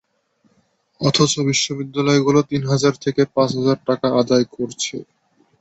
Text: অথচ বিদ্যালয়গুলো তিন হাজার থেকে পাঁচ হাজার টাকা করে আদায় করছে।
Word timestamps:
অথচ 1.01 1.31
বিদ্যালয়গুলো 1.79 2.39
তিন 2.49 2.61
হাজার 2.71 2.93
থেকে 3.03 3.21
পাঁচ 3.35 3.49
হাজার 3.59 3.77
টাকা 3.87 4.07
করে 4.07 4.17
আদায় 4.21 4.45
করছে। 4.55 4.95